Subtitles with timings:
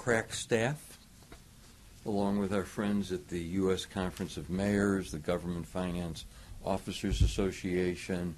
[0.00, 0.98] crack staff,
[2.06, 3.84] along with our friends at the U.S.
[3.84, 6.24] Conference of Mayors, the Government Finance
[6.64, 8.34] Officers Association,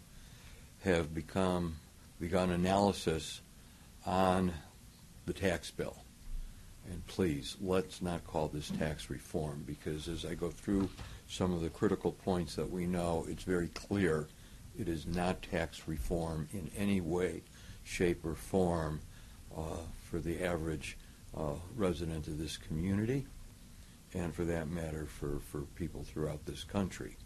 [0.83, 1.77] have become
[2.19, 3.43] begun analysis
[4.05, 4.53] on
[5.27, 5.97] the tax bill.
[6.91, 10.91] And please, let's not call this tax reform because as I go through
[11.29, 14.27] some of the critical points that we know, it's very clear
[14.77, 17.43] it is not tax reform in any way,
[17.85, 18.99] shape, or form
[19.57, 19.77] uh,
[20.11, 20.97] for the average
[21.37, 23.27] uh, resident of this community
[24.15, 27.17] and for that matter for, for people throughout this country.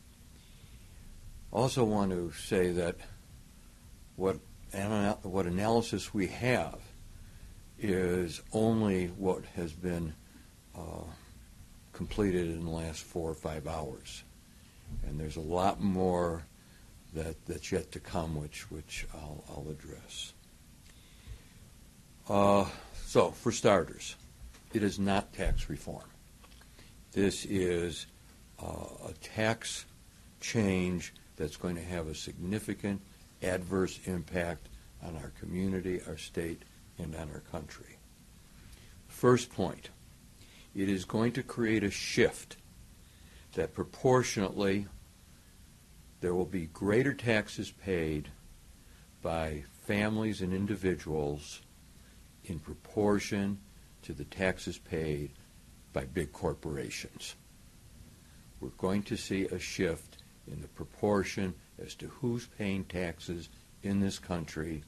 [1.52, 2.96] Also want to say that
[4.16, 4.38] what,
[5.22, 6.78] what analysis we have
[7.78, 10.14] is only what has been
[10.76, 11.04] uh,
[11.92, 14.22] completed in the last four or five hours.
[15.06, 16.46] And there's a lot more
[17.14, 20.32] that, that's yet to come, which, which I'll, I'll address.
[22.28, 22.66] Uh,
[23.04, 24.16] so, for starters,
[24.72, 26.08] it is not tax reform.
[27.12, 28.06] This is
[28.60, 29.86] uh, a tax
[30.40, 33.00] change that's going to have a significant
[33.42, 34.68] adverse impact
[35.04, 36.62] on our community, our state,
[36.98, 37.96] and on our country.
[39.06, 39.90] First point
[40.74, 42.56] it is going to create a shift
[43.54, 44.86] that proportionately
[46.20, 48.28] there will be greater taxes paid
[49.22, 51.60] by families and individuals
[52.46, 53.58] in proportion
[54.02, 55.30] to the taxes paid
[55.92, 57.34] by big corporations.
[58.60, 60.18] We're going to see a shift
[60.50, 63.48] in the proportion as to who's paying taxes
[63.82, 64.82] in this country,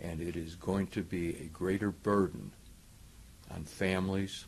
[0.00, 2.52] and it is going to be a greater burden
[3.50, 4.46] on families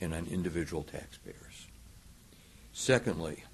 [0.00, 1.68] and on individual taxpayers.
[2.72, 3.44] Secondly,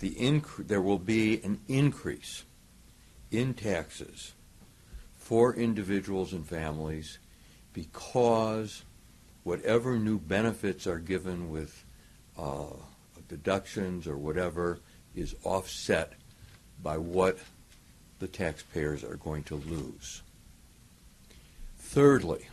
[0.00, 2.44] the there will be an increase
[3.30, 4.32] in taxes
[5.24, 7.18] for individuals and families
[7.72, 8.82] because
[9.42, 11.82] whatever new benefits are given with
[12.38, 12.66] uh,
[13.26, 14.80] deductions or whatever
[15.14, 16.12] is offset
[16.82, 17.38] by what
[18.18, 20.20] the taxpayers are going to lose.
[21.78, 22.46] Thirdly,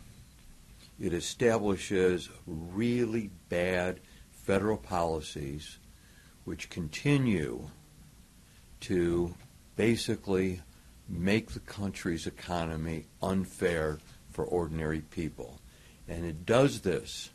[0.98, 4.00] it establishes really bad
[4.32, 5.78] federal policies
[6.46, 7.68] which continue
[8.80, 9.36] to
[9.76, 10.62] basically
[11.12, 14.00] make the country's economy unfair
[14.32, 15.60] for ordinary people.
[16.08, 17.30] And it does this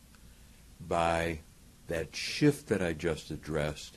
[0.80, 1.40] by
[1.88, 3.96] that shift that I just addressed,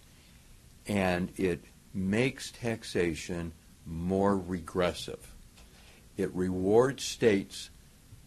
[0.88, 1.64] and it
[1.94, 3.54] makes taxation
[3.86, 5.34] more regressive.
[6.18, 7.70] It rewards states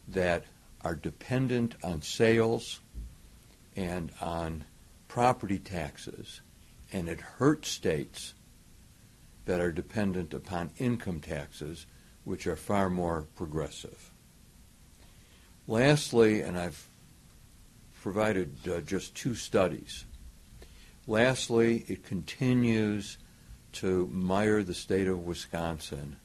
[0.08, 0.44] that
[0.82, 2.80] are dependent on sales
[3.76, 4.64] and on
[5.06, 6.40] property taxes,
[6.92, 8.34] and it hurts states
[9.44, 11.86] that are dependent upon income taxes,
[12.24, 14.10] which are far more progressive.
[15.66, 16.88] Lastly, and I've
[18.02, 20.04] provided uh, just two studies.
[21.06, 23.18] Lastly, it continues
[23.72, 26.16] to mire the state of Wisconsin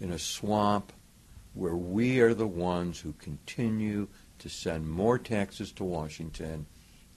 [0.00, 0.92] in a swamp
[1.54, 6.66] where we are the ones who continue to send more taxes to Washington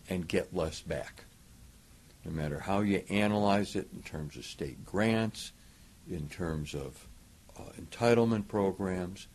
[0.09, 1.25] and get less back.
[2.27, 5.53] No matter how you analyze it in terms of state grants,
[6.09, 7.07] in terms of
[7.57, 9.27] uh, entitlement programs,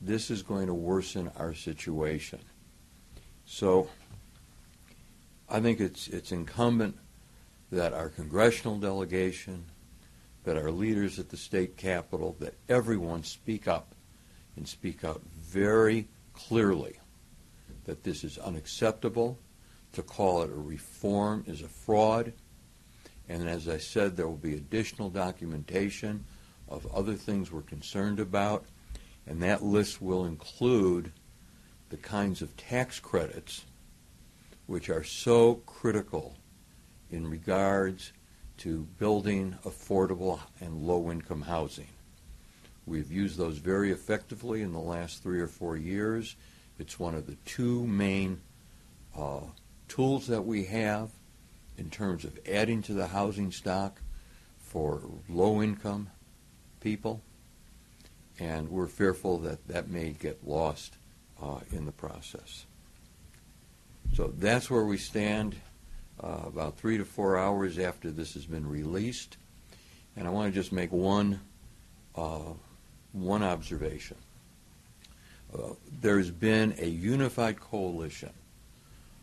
[0.00, 2.38] this is going to worsen our situation.
[3.44, 3.88] So
[5.50, 6.96] I think it's, it's incumbent
[7.72, 9.64] that our congressional delegation,
[10.44, 13.96] that our leaders at the state capitol, that everyone speak up
[14.54, 17.00] and speak out very clearly
[17.84, 19.38] that this is unacceptable.
[19.92, 22.32] To call it a reform is a fraud.
[23.28, 26.24] And as I said, there will be additional documentation
[26.68, 28.64] of other things we're concerned about.
[29.26, 31.12] And that list will include
[31.90, 33.64] the kinds of tax credits
[34.66, 36.36] which are so critical
[37.10, 38.12] in regards
[38.58, 41.88] to building affordable and low income housing.
[42.86, 46.36] We've used those very effectively in the last three or four years.
[46.78, 48.40] It's one of the two main
[49.16, 49.40] uh,
[49.92, 51.10] tools that we have
[51.76, 54.00] in terms of adding to the housing stock
[54.58, 56.08] for low income
[56.80, 57.20] people.
[58.38, 60.94] And we're fearful that that may get lost
[61.42, 62.64] uh, in the process.
[64.14, 65.56] So that's where we stand
[66.22, 69.36] uh, about three to four hours after this has been released.
[70.16, 71.38] And I want to just make one,
[72.16, 72.54] uh,
[73.12, 74.16] one observation.
[75.54, 78.30] Uh, there's been a unified coalition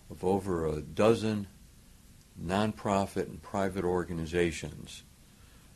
[0.09, 1.47] of over a dozen
[2.41, 5.03] nonprofit and private organizations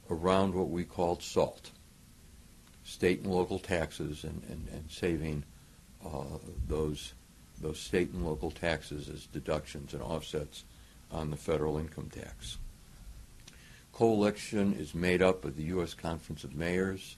[0.09, 1.71] around what we called SALT,
[2.83, 5.43] state and local taxes and, and, and saving
[6.05, 6.37] uh,
[6.67, 7.13] those
[7.61, 10.65] those state and local taxes as deductions and offsets
[11.11, 12.57] on the federal income tax.
[13.93, 15.93] Coalition is made up of the U.S.
[15.93, 17.15] Conference of Mayors,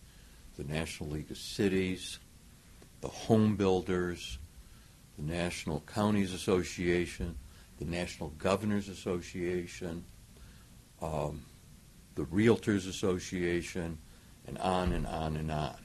[0.57, 2.19] the National League of Cities,
[3.01, 4.37] the Home Builders,
[5.17, 7.35] the National Counties Association,
[7.77, 10.03] the National Governors Association,
[11.01, 11.43] um,
[12.15, 13.97] the Realtors Association,
[14.47, 15.77] and on and on and on.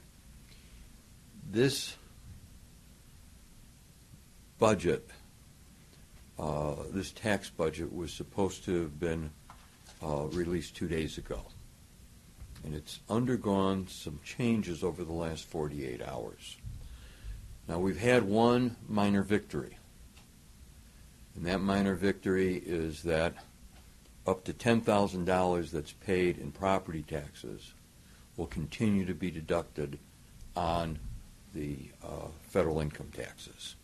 [1.49, 1.95] This
[4.59, 5.09] budget,
[6.37, 9.31] uh, this tax budget, was supposed to have been
[10.03, 11.41] uh, released two days ago.
[12.63, 16.57] And it's undergone some changes over the last 48 hours.
[17.67, 19.77] Now, we've had one minor victory.
[21.35, 23.35] And that minor victory is that
[24.27, 27.73] up to $10,000 that's paid in property taxes
[28.37, 29.99] will continue to be deducted
[30.55, 30.99] on
[31.53, 33.75] the uh, federal income taxes.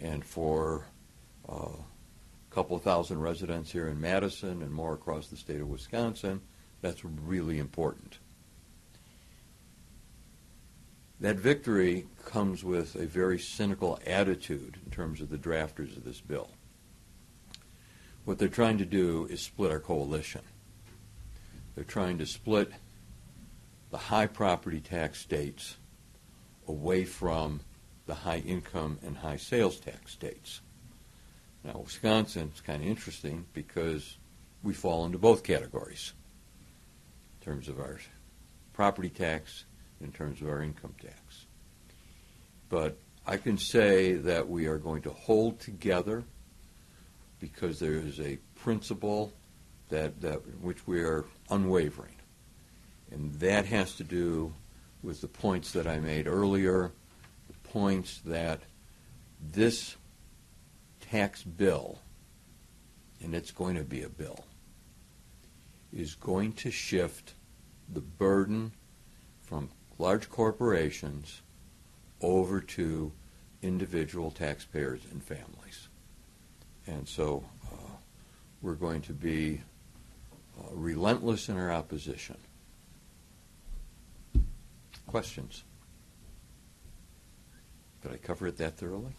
[0.00, 0.86] And for
[1.48, 6.40] uh, a couple thousand residents here in Madison and more across the state of Wisconsin,
[6.82, 8.18] that's really important.
[11.20, 16.20] That victory comes with a very cynical attitude in terms of the drafters of this
[16.20, 16.50] bill.
[18.24, 20.42] What they're trying to do is split our coalition.
[21.74, 22.70] They're trying to split
[23.90, 25.76] the high property tax states
[26.66, 27.60] away from
[28.06, 30.60] the high income and high sales tax states.
[31.64, 34.18] Now, Wisconsin is kind of interesting because
[34.62, 36.12] we fall into both categories
[37.40, 38.00] in terms of our
[38.72, 39.64] property tax,
[40.00, 41.46] in terms of our income tax.
[42.68, 46.24] But I can say that we are going to hold together
[47.40, 49.32] because there is a principle
[49.88, 52.14] that, that which we are unwavering.
[53.10, 54.52] And that has to do
[55.02, 56.92] with the points that I made earlier,
[57.46, 58.62] the points that
[59.52, 59.96] this
[61.00, 62.00] tax bill,
[63.22, 64.44] and it's going to be a bill,
[65.92, 67.34] is going to shift
[67.92, 68.72] the burden
[69.42, 71.42] from large corporations
[72.20, 73.12] over to
[73.62, 75.88] individual taxpayers and families.
[76.86, 77.90] And so uh,
[78.62, 79.60] we're going to be
[80.58, 82.36] uh, relentless in our opposition.
[85.06, 85.64] Questions?
[88.02, 89.12] Did I cover it that thoroughly?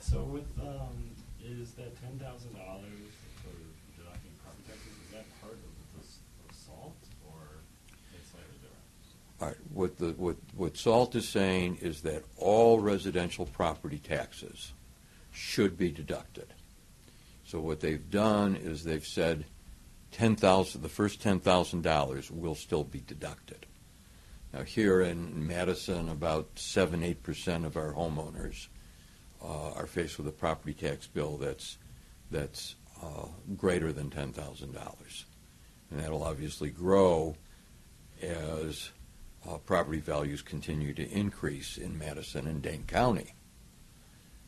[0.00, 1.10] So with, um,
[1.42, 3.12] is that ten thousand dollars
[3.42, 3.54] for
[4.00, 6.04] deducting property taxes, is that part of
[6.54, 6.96] SALT
[7.26, 7.60] or
[8.14, 8.86] it's slightly different?
[9.33, 14.72] All right, what the, what, what SALT is saying is that all residential property taxes
[15.32, 16.46] should be deducted.
[17.44, 19.44] So what they've done is they've said
[20.12, 23.66] ten thousand, the first ten thousand dollars will still be deducted.
[24.52, 28.68] Now here in Madison, about seven, eight percent of our homeowners
[29.42, 31.78] uh, are faced with a property tax bill that's,
[32.30, 33.26] that's uh,
[33.56, 35.26] greater than ten thousand dollars.
[35.90, 37.36] And that'll obviously grow
[38.22, 38.90] as
[39.48, 43.34] uh, property values continue to increase in Madison and Dane County.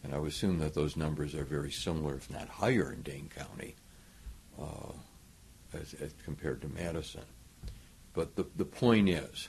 [0.03, 3.29] And I would assume that those numbers are very similar, if not higher, in Dane
[3.35, 3.75] County
[4.61, 4.93] uh,
[5.73, 7.25] as, as compared to Madison.
[8.15, 9.49] But the, the point is,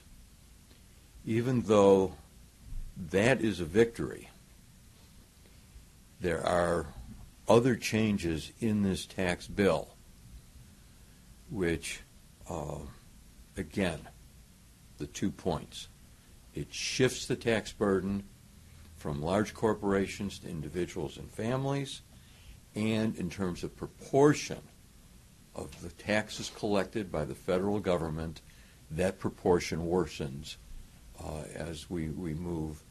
[1.25, 2.15] even though
[3.11, 4.29] that is a victory,
[6.19, 6.87] there are
[7.47, 9.89] other changes in this tax bill
[11.49, 12.01] which,
[12.49, 12.79] uh,
[13.55, 13.99] again,
[14.97, 15.87] the two points.
[16.53, 18.23] It shifts the tax burden
[18.95, 22.01] from large corporations to individuals and families,
[22.75, 24.61] and in terms of proportion
[25.55, 28.41] of the taxes collected by the federal government,
[28.91, 30.55] that proportion worsens
[31.23, 32.83] uh, as we, we move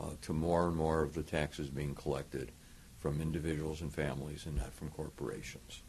[0.00, 2.50] uh, to more and more of the taxes being collected
[2.98, 5.82] from individuals and families and not from corporations.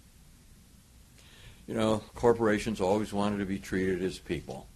[1.68, 4.68] You know, corporations always wanted to be treated as people.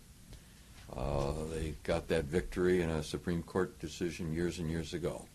[0.95, 5.25] Uh, they got that victory in a Supreme Court decision years and years ago.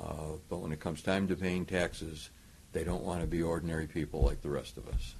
[0.00, 2.30] Uh, but when it comes time to paying taxes,
[2.72, 5.14] they don't want to be ordinary people like the rest of us.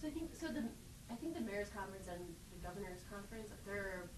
[0.00, 0.48] So I think so.
[0.48, 0.64] The
[1.10, 4.08] I think the mayor's conference and the governor's conference they're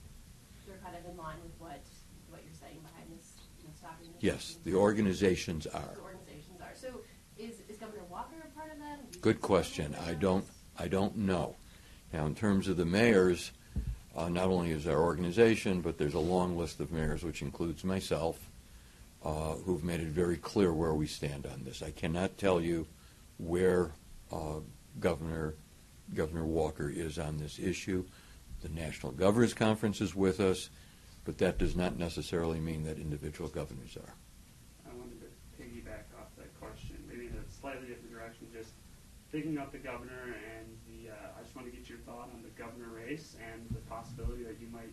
[0.66, 1.82] they're kind of in line with what
[2.30, 4.08] what you're saying behind this you know, stopping.
[4.12, 5.94] This Yes, the organizations are.
[5.94, 6.74] The organizations are.
[6.74, 7.00] So
[7.36, 9.20] is is Governor Walker a part of that?
[9.20, 9.96] Good question.
[10.06, 10.44] I don't.
[10.78, 11.56] I don't know.
[12.14, 13.50] Now, in terms of the mayors,
[14.14, 17.82] uh, not only is our organization, but there's a long list of mayors, which includes
[17.82, 18.38] myself,
[19.24, 21.82] uh, who've made it very clear where we stand on this.
[21.82, 22.86] I cannot tell you
[23.38, 23.90] where
[24.30, 24.60] uh,
[25.00, 25.54] Governor
[26.14, 28.04] Governor Walker is on this issue.
[28.62, 30.70] The National Governors Conference is with us.
[31.24, 34.14] but that does not necessarily mean that individual governors are.
[34.86, 35.28] I wanted to
[35.60, 38.70] piggyback off that question, maybe in a slightly different direction, just
[39.34, 42.42] picking up the governor and the, uh, I just want to get your thought on
[42.42, 44.92] the governor race and the possibility that you might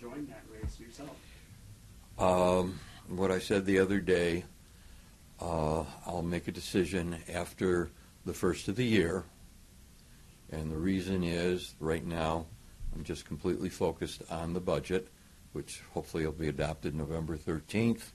[0.00, 1.16] join that race yourself.
[2.18, 2.78] Um,
[3.08, 4.44] what I said the other day,
[5.40, 7.90] uh, I'll make a decision after
[8.24, 9.24] the first of the year.
[10.50, 12.46] And the reason is, right now,
[12.94, 15.08] I'm just completely focused on the budget,
[15.52, 18.12] which hopefully will be adopted November 13th.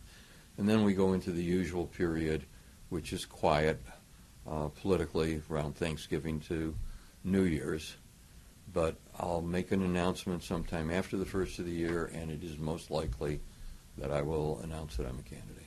[0.58, 2.44] And then we go into the usual period,
[2.90, 3.80] which is quiet
[4.50, 6.76] uh, politically around Thanksgiving to
[7.24, 7.98] New Year's.
[8.74, 12.58] But I'll make an announcement sometime after the first of the year, and it is
[12.58, 13.40] most likely
[13.98, 15.64] that I will announce that I'm a candidate.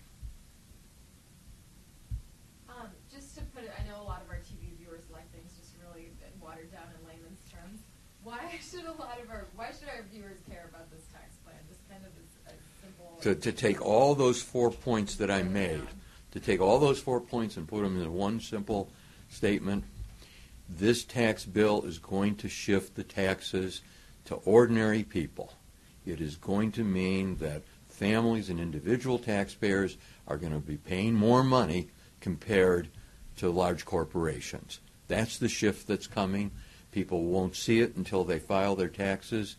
[2.69, 5.52] Um, just to put it, I know a lot of our TV viewers like things
[5.59, 7.80] just really watered down in layman's terms.
[8.23, 8.38] Why
[8.71, 11.57] should a lot of our, why should our viewers care about this tax plan?
[11.69, 13.19] Just kind of as, as simple.
[13.23, 15.83] To, to take all those four points that I made,
[16.33, 18.90] to take all those four points and put them in one simple
[19.28, 19.85] statement,
[20.78, 23.82] this tax bill is going to shift the taxes
[24.26, 25.52] to ordinary people.
[26.06, 29.96] It is going to mean that families and individual taxpayers
[30.26, 31.88] are going to be paying more money
[32.20, 32.88] compared
[33.36, 34.80] to large corporations.
[35.08, 36.52] That's the shift that's coming.
[36.92, 39.56] People won't see it until they file their taxes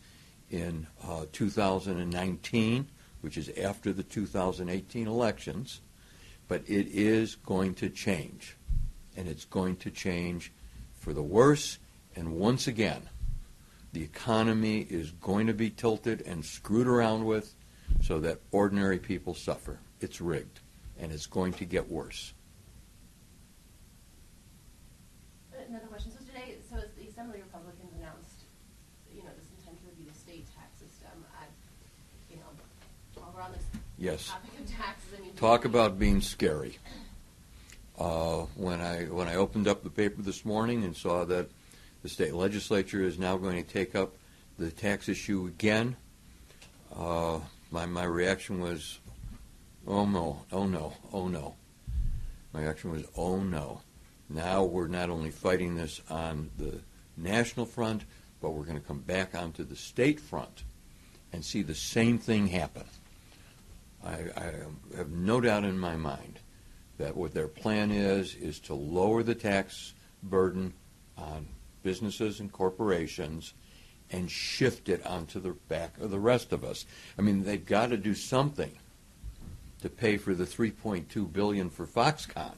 [0.50, 2.88] in uh, 2019,
[3.20, 5.80] which is after the 2018 elections.
[6.48, 8.56] But it is going to change.
[9.16, 10.52] And it's going to change
[11.02, 11.78] for the worse.
[12.14, 13.08] And once again,
[13.92, 17.54] the economy is going to be tilted and screwed around with
[18.00, 19.80] so that ordinary people suffer.
[20.00, 20.60] It's rigged,
[20.98, 22.32] and it's going to get worse.
[25.68, 26.12] Another question.
[26.12, 28.44] So today, so as the Assembly Republicans announced,
[29.14, 31.44] you know, this intent to review the state tax system, I,
[32.30, 32.50] you know,
[33.14, 33.62] while we're on this
[33.96, 34.28] Yes.
[34.28, 35.34] topic of taxes, I mean.
[35.34, 36.78] Talk about being scary.
[37.98, 41.50] Uh, when I when I opened up the paper this morning and saw that
[42.02, 44.14] the state legislature is now going to take up
[44.58, 45.96] the tax issue again,
[46.96, 47.38] uh,
[47.70, 48.98] my my reaction was,
[49.86, 51.54] oh no, oh no, oh no.
[52.52, 53.80] My reaction was, oh no.
[54.28, 56.80] Now we're not only fighting this on the
[57.16, 58.04] national front,
[58.40, 60.64] but we're going to come back onto the state front
[61.32, 62.84] and see the same thing happen.
[64.04, 64.52] I, I
[64.96, 66.40] have no doubt in my mind
[66.98, 70.72] that what their plan is is to lower the tax burden
[71.16, 71.48] on
[71.82, 73.54] businesses and corporations
[74.10, 76.84] and shift it onto the back of the rest of us.
[77.18, 78.72] I mean, they've got to do something
[79.80, 82.56] to pay for the 3.2 billion for Foxconn,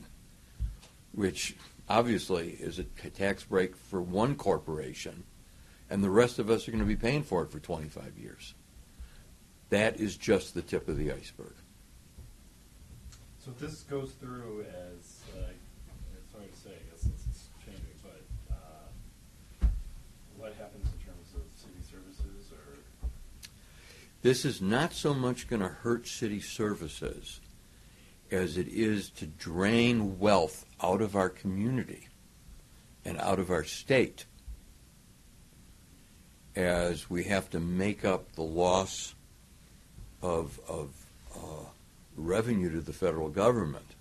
[1.13, 1.57] which
[1.89, 5.25] obviously is a tax break for one corporation,
[5.89, 8.55] and the rest of us are going to be paying for it for 25 years.
[9.71, 11.55] That is just the tip of the iceberg.
[13.45, 15.51] So this goes through as, uh,
[16.17, 19.67] it's hard to say, I guess it's it's changing, but, uh,
[20.39, 23.09] what happens in terms of city services or,
[24.23, 27.43] This is not so much going to hurt city services
[28.31, 32.09] as it is to drain wealth out of our community
[33.05, 34.25] and out of our state
[36.57, 39.15] as we have to make up the loss
[40.23, 41.04] of, of
[42.17, 43.95] revenue to the federal government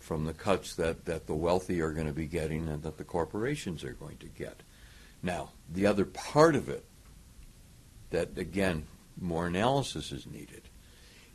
[0.00, 3.04] from the cuts that, that the wealthy are going to be getting and that the
[3.04, 4.62] corporations are going to get.
[5.22, 6.84] Now, the other part of it
[8.10, 8.86] that, again,
[9.20, 10.62] more analysis is needed,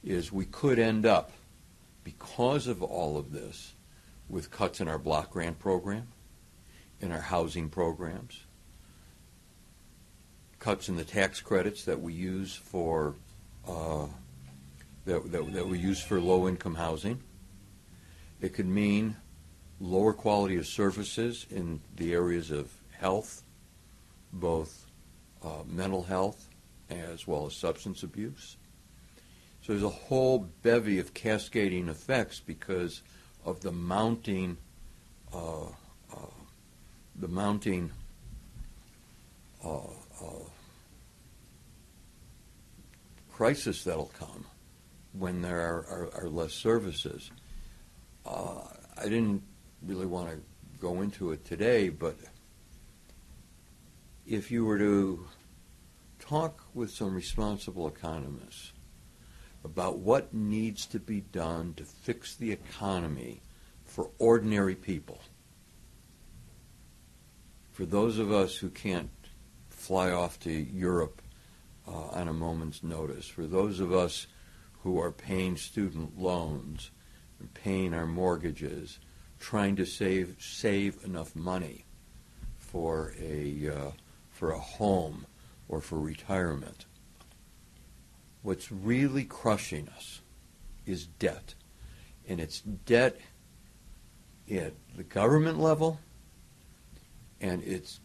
[0.03, 1.31] is we could end up,
[2.03, 3.73] because of all of this,
[4.29, 6.07] with cuts in our block grant program,
[6.99, 8.39] in our housing programs,
[10.59, 13.15] cuts in the tax credits that we use for
[13.67, 14.07] uh,
[15.05, 17.21] that, that, that we use for low income housing.
[18.41, 19.15] It could mean
[19.79, 23.43] lower quality of services in the areas of health,
[24.31, 24.85] both
[25.43, 26.47] uh, mental health
[26.89, 28.57] as well as substance abuse.
[29.61, 33.01] So there's a whole bevy of cascading effects because
[33.45, 34.57] of the mounting,
[35.33, 36.31] uh, uh,
[37.15, 37.91] the mounting
[39.63, 40.43] uh, uh,
[43.31, 44.45] crisis that'll come
[45.17, 47.31] when there are, are, are less services.
[48.25, 48.61] Uh,
[48.97, 49.43] I didn't
[49.85, 50.37] really want to
[50.79, 52.17] go into it today, but
[54.25, 55.25] if you were to
[56.19, 58.71] talk with some responsible economists
[59.63, 63.41] about what needs to be done to fix the economy
[63.85, 65.19] for ordinary people,
[67.71, 69.09] for those of us who can't
[69.69, 71.21] fly off to Europe
[71.87, 73.27] uh, on a moment's notice.
[73.27, 74.27] For those of us
[74.83, 76.91] who are paying student loans,
[77.39, 78.99] and paying our mortgages,
[79.39, 81.85] trying to save save enough money
[82.57, 83.91] for a uh,
[84.29, 85.25] for a home
[85.69, 86.85] or for retirement.
[88.41, 90.21] What's really crushing us
[90.85, 91.53] is debt,
[92.27, 93.17] and it's debt
[94.51, 95.99] at the government level,
[97.39, 98.01] and it's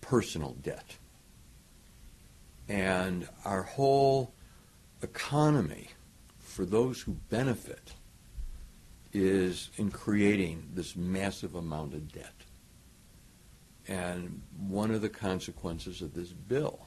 [0.00, 0.96] personal debt,
[2.68, 4.32] and our whole
[5.02, 5.88] economy
[6.54, 7.94] for those who benefit
[9.12, 12.32] is in creating this massive amount of debt.
[13.88, 16.86] And one of the consequences of this bill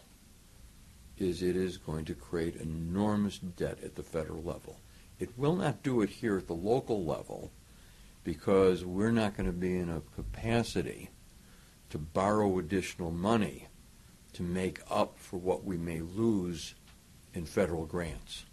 [1.17, 4.79] is it is going to create enormous debt at the federal level.
[5.19, 7.51] It will not do it here at the local level
[8.23, 11.09] because we're not going to be in a capacity
[11.89, 13.67] to borrow additional money
[14.31, 16.73] to make up for what we may lose
[17.33, 18.45] in federal grants.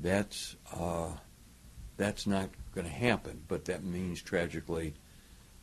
[0.00, 1.10] That's uh,
[1.96, 4.94] that's not going to happen, but that means tragically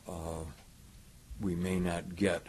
[0.08, 0.44] uh,
[1.42, 2.44] we may not get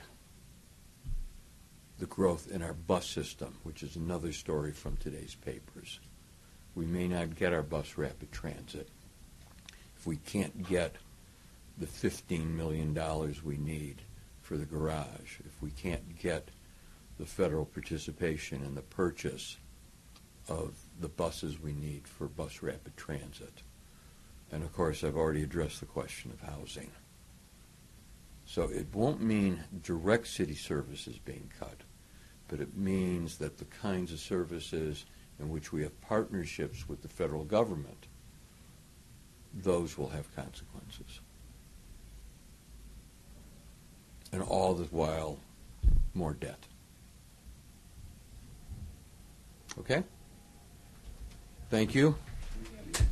[1.98, 5.98] the growth in our bus system, which is another story from today's papers.
[6.74, 8.88] We may not get our bus rapid transit
[9.98, 10.94] if we can't get
[11.76, 12.96] the $15 million
[13.44, 14.02] we need
[14.42, 16.48] for the garage, if we can't get
[17.18, 19.56] the federal participation in the purchase
[20.48, 23.62] of the buses we need for bus rapid transit.
[24.50, 26.90] And of course, I've already addressed the question of housing.
[28.46, 31.76] So it won't mean direct city services being cut,
[32.48, 35.04] but it means that the kinds of services
[35.38, 38.06] in which we have partnerships with the federal government,
[39.54, 41.20] those will have consequences.
[44.32, 45.38] And all the while,
[46.14, 46.64] more debt.
[49.78, 50.02] Okay?
[51.70, 52.16] Thank you.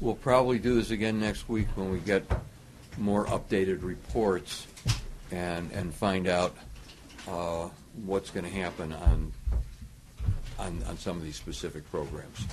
[0.00, 2.24] We'll probably do this again next week when we get
[2.98, 4.66] more updated reports
[5.30, 6.56] and, and find out
[7.28, 7.68] uh,
[8.04, 9.32] what's going to happen on,
[10.58, 12.46] on, on some of these specific programs.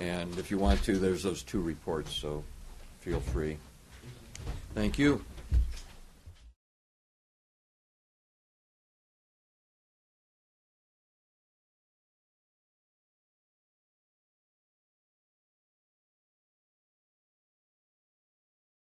[0.00, 2.42] And if you want to, there's those two reports, so
[3.00, 3.58] feel free.
[4.74, 5.24] Thank you.